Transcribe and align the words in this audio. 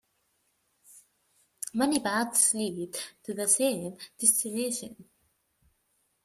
Many 1.75 1.99
paths 1.99 2.55
lead 2.55 2.97
to 3.21 3.35
the 3.35 3.47
same 3.47 3.99
destination. 4.17 5.05